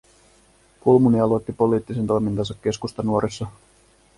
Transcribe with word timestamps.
Kulmuni 0.79 1.19
aloitti 1.19 1.53
poliittisen 1.53 2.07
toimintansa 2.07 2.53
Keskustanuorissa 2.61 3.47